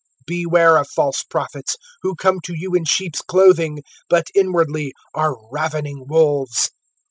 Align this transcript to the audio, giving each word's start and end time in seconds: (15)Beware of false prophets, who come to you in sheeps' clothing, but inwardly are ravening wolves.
(15)Beware 0.27 0.81
of 0.81 0.87
false 0.89 1.21
prophets, 1.21 1.75
who 2.01 2.15
come 2.15 2.39
to 2.45 2.55
you 2.57 2.73
in 2.73 2.85
sheeps' 2.85 3.21
clothing, 3.21 3.83
but 4.09 4.29
inwardly 4.33 4.93
are 5.13 5.35
ravening 5.51 6.05
wolves. 6.07 6.71